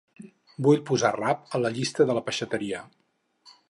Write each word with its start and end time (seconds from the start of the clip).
Vull 0.67 0.81
posar 0.91 1.13
rap 1.17 1.45
a 1.59 1.63
la 1.63 1.73
llista 1.77 2.11
de 2.11 2.19
la 2.21 2.25
peixateria. 2.31 2.85